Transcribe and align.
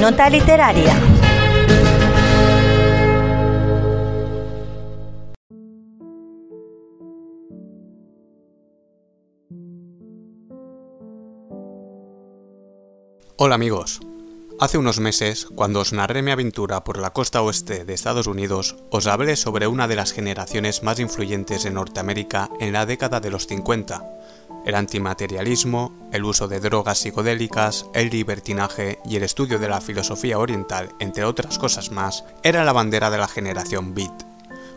Nota 0.00 0.30
literaria. 0.30 0.96
Hola 13.36 13.54
amigos. 13.56 14.00
Hace 14.58 14.78
unos 14.78 15.00
meses, 15.00 15.46
cuando 15.54 15.80
os 15.80 15.92
narré 15.92 16.22
mi 16.22 16.30
aventura 16.30 16.82
por 16.82 16.98
la 16.98 17.10
costa 17.12 17.42
oeste 17.42 17.84
de 17.84 17.92
Estados 17.92 18.26
Unidos, 18.26 18.76
os 18.90 19.06
hablé 19.06 19.36
sobre 19.36 19.66
una 19.66 19.86
de 19.86 19.96
las 19.96 20.12
generaciones 20.12 20.82
más 20.82 20.98
influyentes 20.98 21.66
en 21.66 21.74
Norteamérica 21.74 22.48
en 22.58 22.72
la 22.72 22.86
década 22.86 23.20
de 23.20 23.30
los 23.30 23.46
50. 23.46 24.02
El 24.66 24.74
antimaterialismo, 24.74 25.92
el 26.12 26.24
uso 26.24 26.46
de 26.46 26.60
drogas 26.60 26.98
psicodélicas, 26.98 27.86
el 27.94 28.10
libertinaje 28.10 28.98
y 29.04 29.16
el 29.16 29.22
estudio 29.22 29.58
de 29.58 29.68
la 29.68 29.80
filosofía 29.80 30.38
oriental, 30.38 30.90
entre 30.98 31.24
otras 31.24 31.58
cosas 31.58 31.90
más, 31.90 32.24
era 32.42 32.64
la 32.64 32.72
bandera 32.72 33.10
de 33.10 33.18
la 33.18 33.28
generación 33.28 33.94
Beat, 33.94 34.12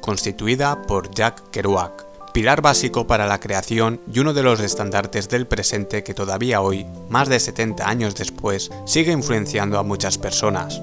constituida 0.00 0.82
por 0.82 1.10
Jack 1.14 1.50
Kerouac, 1.50 2.04
pilar 2.32 2.60
básico 2.60 3.06
para 3.06 3.26
la 3.26 3.40
creación 3.40 4.00
y 4.12 4.18
uno 4.18 4.34
de 4.34 4.42
los 4.42 4.60
estandartes 4.60 5.28
del 5.28 5.46
presente 5.46 6.04
que 6.04 6.14
todavía 6.14 6.60
hoy, 6.60 6.86
más 7.08 7.28
de 7.28 7.40
70 7.40 7.88
años 7.88 8.14
después, 8.14 8.70
sigue 8.84 9.12
influenciando 9.12 9.78
a 9.78 9.82
muchas 9.82 10.18
personas. 10.18 10.82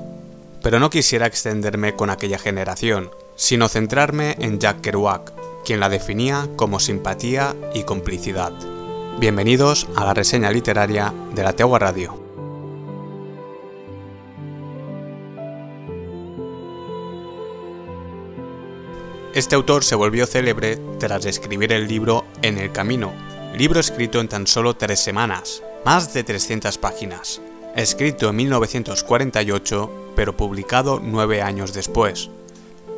Pero 0.63 0.79
no 0.79 0.89
quisiera 0.89 1.27
extenderme 1.27 1.95
con 1.95 2.09
aquella 2.09 2.39
generación, 2.39 3.11
sino 3.35 3.69
centrarme 3.69 4.35
en 4.39 4.59
Jack 4.59 4.81
Kerouac, 4.81 5.31
quien 5.63 5.79
la 5.79 5.89
definía 5.89 6.49
como 6.55 6.79
simpatía 6.79 7.55
y 7.73 7.83
complicidad. 7.83 8.53
Bienvenidos 9.20 9.88
a 9.95 10.05
la 10.05 10.13
reseña 10.13 10.52
literaria 10.52 11.12
de 11.34 11.41
la 11.41 11.53
Tegua 11.53 11.80
Radio. 11.80 12.22
Este 19.33 19.56
autor 19.56 19.83
se 19.83 19.95
volvió 19.95 20.28
célebre 20.28 20.78
tras 21.00 21.25
escribir 21.25 21.73
el 21.73 21.88
libro 21.88 22.25
En 22.44 22.59
el 22.59 22.72
Camino, 22.72 23.11
libro 23.56 23.80
escrito 23.80 24.22
en 24.22 24.28
tan 24.28 24.45
solo 24.45 24.75
tres 24.75 25.00
semanas, 25.00 25.63
más 25.84 26.13
de 26.13 26.23
300 26.23 26.78
páginas, 26.78 27.41
escrito 27.75 28.30
en 28.30 28.36
1948, 28.36 30.11
pero 30.16 30.38
publicado 30.38 31.02
nueve 31.03 31.41
años 31.41 31.73
después. 31.73 32.30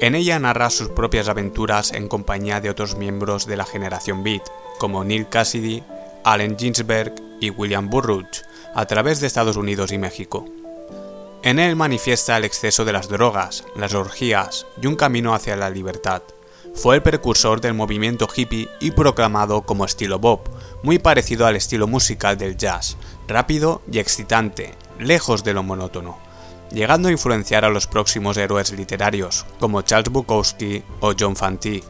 En 0.02 0.16
ella 0.16 0.38
narra 0.38 0.70
sus 0.70 0.90
propias 0.90 1.30
aventuras 1.30 1.94
en 1.94 2.10
compañía 2.10 2.60
de 2.60 2.70
otros 2.70 2.98
miembros 2.98 3.46
de 3.46 3.56
la 3.56 3.66
generación 3.66 4.22
Beat, 4.22 4.44
como 4.80 5.06
Neil 5.06 5.30
Cassidy, 5.30 5.82
Allen 6.32 6.58
Ginsberg 6.60 7.16
y 7.42 7.50
William 7.50 7.90
Burroughs, 7.90 8.46
a 8.76 8.86
través 8.86 9.20
de 9.20 9.26
Estados 9.26 9.58
Unidos 9.58 9.92
y 9.92 9.98
México. 9.98 10.46
En 11.42 11.58
él 11.58 11.76
manifiesta 11.76 12.38
el 12.38 12.46
exceso 12.46 12.86
de 12.86 12.94
las 12.94 13.10
drogas, 13.10 13.64
las 13.76 13.96
orgías 13.96 14.68
y 14.80 14.86
un 14.86 14.96
camino 14.96 15.34
hacia 15.34 15.56
la 15.56 15.72
libertad. 15.72 16.22
Fue 16.76 16.96
el 16.96 17.02
precursor 17.02 17.62
del 17.62 17.74
movimiento 17.74 18.28
hippie 18.34 18.70
y 18.80 18.92
proclamado 18.92 19.64
como 19.64 19.86
estilo 19.86 20.20
Bob, 20.20 20.42
muy 20.84 21.00
parecido 21.00 21.48
al 21.48 21.56
estilo 21.56 21.88
musical 21.88 22.38
del 22.38 22.58
jazz, 22.58 22.96
rápido 23.28 23.82
y 23.92 23.98
excitante, 23.98 24.76
lejos 25.00 25.44
de 25.44 25.56
lo 25.56 25.64
monótono, 25.64 26.20
llegando 26.72 27.08
a 27.08 27.12
influenciar 27.12 27.66
a 27.66 27.72
los 27.72 27.88
próximos 27.88 28.38
héroes 28.38 28.72
literarios, 28.72 29.48
como 29.60 29.82
Charles 29.82 30.12
Bukowski 30.12 30.84
o 31.00 31.14
John 31.20 31.36
Fante. 31.36 31.84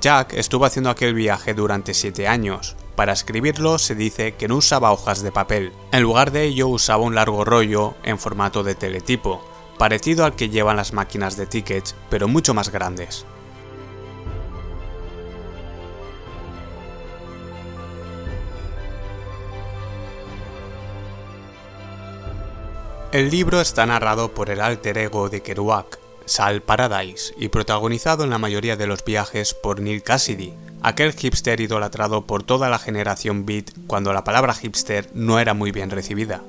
Jack 0.00 0.34
estuvo 0.34 0.66
haciendo 0.66 0.90
aquel 0.90 1.14
viaje 1.14 1.52
durante 1.52 1.94
siete 1.94 2.28
años, 2.28 2.76
para 2.96 3.12
escribirlo 3.12 3.78
se 3.78 3.94
dice 3.94 4.32
que 4.32 4.48
no 4.48 4.56
usaba 4.56 4.90
hojas 4.90 5.22
de 5.22 5.30
papel. 5.30 5.72
En 5.92 6.02
lugar 6.02 6.32
de 6.32 6.44
ello 6.44 6.68
usaba 6.68 7.04
un 7.04 7.14
largo 7.14 7.44
rollo 7.44 7.94
en 8.02 8.18
formato 8.18 8.62
de 8.62 8.74
teletipo, 8.74 9.44
parecido 9.78 10.24
al 10.24 10.34
que 10.34 10.48
llevan 10.48 10.76
las 10.76 10.94
máquinas 10.94 11.36
de 11.36 11.46
tickets, 11.46 11.94
pero 12.08 12.26
mucho 12.26 12.54
más 12.54 12.70
grandes. 12.70 13.26
El 23.12 23.30
libro 23.30 23.60
está 23.60 23.86
narrado 23.86 24.34
por 24.34 24.50
el 24.50 24.60
alter 24.60 24.98
ego 24.98 25.28
de 25.28 25.40
Kerouac, 25.40 25.98
Sal 26.24 26.60
Paradise, 26.60 27.32
y 27.38 27.48
protagonizado 27.48 28.24
en 28.24 28.30
la 28.30 28.38
mayoría 28.38 28.76
de 28.76 28.86
los 28.86 29.04
viajes 29.04 29.54
por 29.54 29.80
Neil 29.80 30.02
Cassidy, 30.02 30.54
aquel 30.86 31.14
hipster 31.14 31.60
idolatrado 31.60 32.26
por 32.26 32.44
toda 32.44 32.68
la 32.68 32.78
generación 32.78 33.44
beat 33.44 33.72
cuando 33.88 34.12
la 34.12 34.22
palabra 34.22 34.54
hipster 34.54 35.10
no 35.14 35.40
era 35.40 35.52
muy 35.52 35.72
bien 35.72 35.90
recibida. 35.90 36.42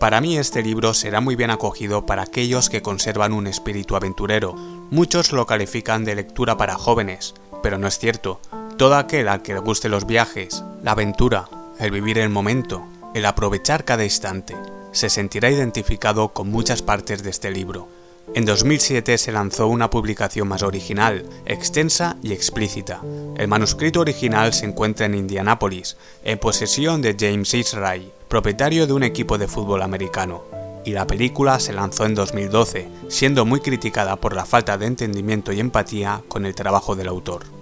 Para 0.00 0.20
mí 0.20 0.36
este 0.36 0.64
libro 0.64 0.94
será 0.94 1.20
muy 1.20 1.36
bien 1.36 1.52
acogido 1.52 2.04
para 2.04 2.22
aquellos 2.22 2.68
que 2.68 2.82
conservan 2.82 3.32
un 3.32 3.46
espíritu 3.46 3.94
aventurero. 3.94 4.54
Muchos 4.90 5.30
lo 5.30 5.46
califican 5.46 6.04
de 6.04 6.16
lectura 6.16 6.56
para 6.56 6.74
jóvenes, 6.74 7.34
pero 7.62 7.78
no 7.78 7.86
es 7.86 8.00
cierto. 8.00 8.40
Todo 8.78 8.96
aquel 8.96 9.28
al 9.28 9.42
que 9.42 9.54
le 9.54 9.60
guste 9.60 9.88
los 9.88 10.06
viajes, 10.06 10.64
la 10.82 10.90
aventura, 10.90 11.48
el 11.78 11.92
vivir 11.92 12.18
el 12.18 12.30
momento, 12.30 12.84
el 13.14 13.24
aprovechar 13.26 13.84
cada 13.84 14.02
instante, 14.02 14.56
se 14.90 15.08
sentirá 15.08 15.52
identificado 15.52 16.30
con 16.30 16.50
muchas 16.50 16.82
partes 16.82 17.22
de 17.22 17.30
este 17.30 17.52
libro. 17.52 17.86
En 18.34 18.46
2007 18.46 19.18
se 19.18 19.32
lanzó 19.32 19.66
una 19.66 19.90
publicación 19.90 20.48
más 20.48 20.62
original, 20.62 21.26
extensa 21.44 22.16
y 22.22 22.32
explícita. 22.32 23.02
El 23.36 23.48
manuscrito 23.48 24.00
original 24.00 24.54
se 24.54 24.64
encuentra 24.64 25.06
en 25.06 25.14
Indianápolis, 25.14 25.96
en 26.24 26.38
posesión 26.38 27.02
de 27.02 27.14
James 27.18 27.52
Israel, 27.52 28.10
propietario 28.28 28.86
de 28.86 28.94
un 28.94 29.02
equipo 29.02 29.36
de 29.36 29.48
fútbol 29.48 29.82
americano, 29.82 30.44
y 30.84 30.92
la 30.92 31.06
película 31.06 31.60
se 31.60 31.74
lanzó 31.74 32.06
en 32.06 32.14
2012, 32.14 32.88
siendo 33.08 33.44
muy 33.44 33.60
criticada 33.60 34.16
por 34.16 34.34
la 34.34 34.46
falta 34.46 34.78
de 34.78 34.86
entendimiento 34.86 35.52
y 35.52 35.60
empatía 35.60 36.22
con 36.28 36.46
el 36.46 36.54
trabajo 36.54 36.96
del 36.96 37.08
autor. 37.08 37.61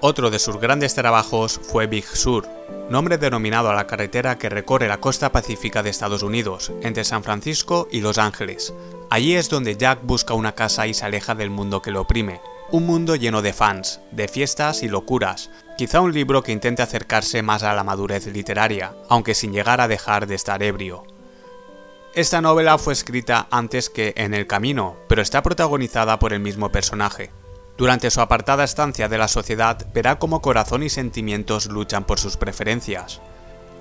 Otro 0.00 0.30
de 0.30 0.38
sus 0.38 0.58
grandes 0.58 0.94
trabajos 0.94 1.58
fue 1.60 1.88
Big 1.88 2.06
Sur, 2.06 2.48
nombre 2.88 3.18
denominado 3.18 3.68
a 3.68 3.74
la 3.74 3.88
carretera 3.88 4.38
que 4.38 4.48
recorre 4.48 4.86
la 4.86 5.00
costa 5.00 5.32
pacífica 5.32 5.82
de 5.82 5.90
Estados 5.90 6.22
Unidos, 6.22 6.70
entre 6.82 7.02
San 7.02 7.24
Francisco 7.24 7.88
y 7.90 8.00
Los 8.00 8.16
Ángeles. 8.16 8.72
Allí 9.10 9.34
es 9.34 9.50
donde 9.50 9.76
Jack 9.76 10.00
busca 10.04 10.34
una 10.34 10.54
casa 10.54 10.86
y 10.86 10.94
se 10.94 11.04
aleja 11.04 11.34
del 11.34 11.50
mundo 11.50 11.82
que 11.82 11.90
lo 11.90 12.02
oprime. 12.02 12.40
Un 12.70 12.86
mundo 12.86 13.16
lleno 13.16 13.42
de 13.42 13.52
fans, 13.52 14.00
de 14.12 14.28
fiestas 14.28 14.84
y 14.84 14.88
locuras. 14.88 15.50
Quizá 15.76 16.00
un 16.00 16.12
libro 16.12 16.44
que 16.44 16.52
intente 16.52 16.82
acercarse 16.82 17.42
más 17.42 17.64
a 17.64 17.74
la 17.74 17.82
madurez 17.82 18.26
literaria, 18.26 18.94
aunque 19.08 19.34
sin 19.34 19.52
llegar 19.52 19.80
a 19.80 19.88
dejar 19.88 20.28
de 20.28 20.36
estar 20.36 20.62
ebrio. 20.62 21.06
Esta 22.14 22.40
novela 22.40 22.78
fue 22.78 22.92
escrita 22.92 23.48
antes 23.50 23.90
que 23.90 24.12
En 24.16 24.32
el 24.32 24.46
Camino, 24.46 24.96
pero 25.08 25.22
está 25.22 25.42
protagonizada 25.42 26.20
por 26.20 26.32
el 26.32 26.38
mismo 26.38 26.70
personaje. 26.70 27.32
Durante 27.78 28.10
su 28.10 28.20
apartada 28.20 28.64
estancia 28.64 29.08
de 29.08 29.18
la 29.18 29.28
sociedad 29.28 29.86
verá 29.94 30.18
cómo 30.18 30.42
corazón 30.42 30.82
y 30.82 30.88
sentimientos 30.88 31.66
luchan 31.66 32.02
por 32.02 32.18
sus 32.18 32.36
preferencias. 32.36 33.20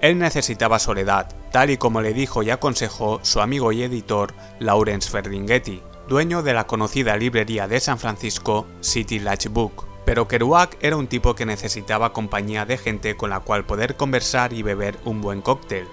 Él 0.01 0.19
necesitaba 0.19 0.77
soledad, 0.77 1.33
tal 1.51 1.71
y 1.71 1.77
como 1.77 2.01
le 2.01 2.13
dijo 2.13 2.43
y 2.43 2.51
aconsejó 2.51 3.19
su 3.23 3.41
amigo 3.41 3.71
y 3.71 3.81
editor 3.81 4.35
Lawrence 4.59 5.09
Ferlinghetti, 5.09 5.81
dueño 6.07 6.43
de 6.43 6.53
la 6.53 6.67
conocida 6.67 7.17
librería 7.17 7.67
de 7.67 7.79
San 7.79 7.97
Francisco 7.97 8.67
City 8.81 9.17
Latch 9.17 9.47
Book. 9.47 9.87
Pero 10.05 10.27
Kerouac 10.27 10.77
era 10.79 10.95
un 10.95 11.07
tipo 11.07 11.33
que 11.33 11.47
necesitaba 11.47 12.13
compañía 12.13 12.65
de 12.65 12.77
gente 12.77 13.17
con 13.17 13.31
la 13.31 13.39
cual 13.39 13.65
poder 13.65 13.95
conversar 13.95 14.53
y 14.53 14.61
beber 14.61 14.95
un 15.05 15.21
buen 15.21 15.41
cóctel. 15.41 15.87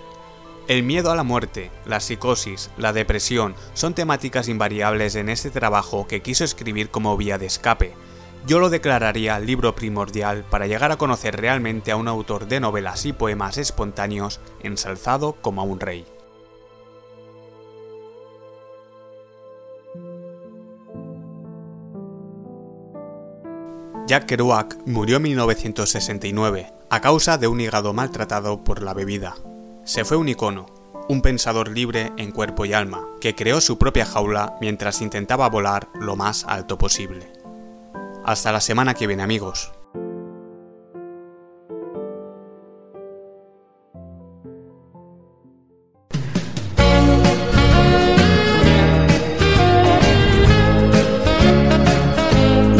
El 0.67 0.83
miedo 0.83 1.11
a 1.11 1.17
la 1.17 1.25
muerte, 1.25 1.71
la 1.85 2.01
psicosis, 2.01 2.71
la 2.79 2.95
depresión 2.95 3.55
son 3.75 3.93
temáticas 3.93 4.49
invariables 4.49 5.15
en 5.15 5.29
este 5.29 5.51
trabajo 5.51 6.07
que 6.07 6.23
quiso 6.23 6.43
escribir 6.43 6.89
como 6.89 7.19
vía 7.19 7.37
de 7.37 7.45
escape. 7.45 7.93
Yo 8.47 8.59
lo 8.59 8.71
declararía 8.71 9.39
libro 9.41 9.75
primordial 9.75 10.43
para 10.49 10.67
llegar 10.67 10.91
a 10.91 10.97
conocer 10.97 11.37
realmente 11.37 11.93
a 11.93 11.97
un 11.97 12.09
autor 12.09 12.49
de 12.49 12.61
novelas 12.61 13.05
y 13.05 13.13
poemas 13.13 13.59
espontáneos 13.59 14.41
ensalzado 14.63 15.35
como 15.35 15.61
a 15.61 15.65
un 15.65 15.81
rey. 15.81 16.07
Jack 24.07 24.25
Kerouac 24.25 24.79
murió 24.87 25.17
en 25.17 25.23
1969 25.25 26.73
a 26.89 27.01
causa 27.03 27.37
de 27.37 27.49
un 27.49 27.61
hígado 27.61 27.93
maltratado 27.93 28.65
por 28.65 28.83
la 28.83 28.95
bebida. 28.95 29.35
Se 29.85 30.03
fue 30.07 30.17
un 30.17 30.31
icono, 30.31 30.65
un 31.11 31.21
pensador 31.21 31.69
libre 31.69 32.11
en 32.17 32.33
cuerpo 32.33 32.65
y 32.65 32.73
alma, 32.73 33.07
que 33.21 33.35
creó 33.35 33.61
su 33.61 33.77
propia 33.77 34.07
jaula 34.07 34.57
mientras 34.59 35.03
intentaba 35.03 35.47
volar 35.51 35.89
lo 36.01 36.17
más 36.17 36.47
alto 36.49 36.79
posible. 36.79 37.31
Hasta 38.25 38.51
la 38.51 38.63
semana 38.63 38.95
que 38.95 39.07
viene 39.07 39.23
amigos. 39.23 39.73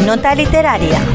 Nota 0.07 0.35
literaria. 0.35 1.14